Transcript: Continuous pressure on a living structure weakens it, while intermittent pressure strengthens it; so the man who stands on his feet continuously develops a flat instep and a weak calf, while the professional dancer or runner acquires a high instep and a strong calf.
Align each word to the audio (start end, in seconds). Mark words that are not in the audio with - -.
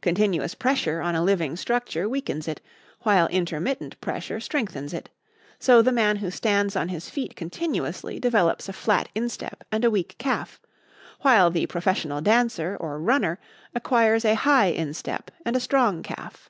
Continuous 0.00 0.54
pressure 0.54 1.00
on 1.00 1.16
a 1.16 1.24
living 1.24 1.56
structure 1.56 2.08
weakens 2.08 2.46
it, 2.46 2.60
while 3.00 3.26
intermittent 3.26 4.00
pressure 4.00 4.38
strengthens 4.38 4.94
it; 4.94 5.10
so 5.58 5.82
the 5.82 5.90
man 5.90 6.14
who 6.18 6.30
stands 6.30 6.76
on 6.76 6.88
his 6.88 7.10
feet 7.10 7.34
continuously 7.34 8.20
develops 8.20 8.68
a 8.68 8.72
flat 8.72 9.08
instep 9.16 9.64
and 9.72 9.84
a 9.84 9.90
weak 9.90 10.14
calf, 10.18 10.60
while 11.22 11.50
the 11.50 11.66
professional 11.66 12.20
dancer 12.20 12.76
or 12.78 13.00
runner 13.00 13.40
acquires 13.74 14.24
a 14.24 14.34
high 14.36 14.66
instep 14.68 15.32
and 15.44 15.56
a 15.56 15.60
strong 15.60 16.04
calf. 16.04 16.48